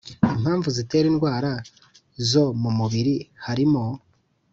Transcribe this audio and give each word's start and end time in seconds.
impamvu 0.35 0.67
zitera 0.77 1.05
indwara 1.11 1.51
zo 2.29 2.45
mumubiri 2.61 3.15
harimo 3.45 3.83